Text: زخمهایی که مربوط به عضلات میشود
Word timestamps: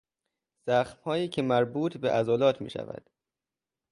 زخمهایی 0.67 1.27
که 1.27 1.41
مربوط 1.41 1.97
به 1.97 2.11
عضلات 2.13 2.61
میشود 2.61 3.09